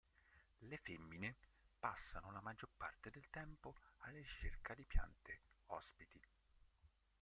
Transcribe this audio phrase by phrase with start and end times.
[0.63, 1.35] Le femmine
[1.79, 6.19] passano la maggior parte del tempo alla ricerca di piante ospiti.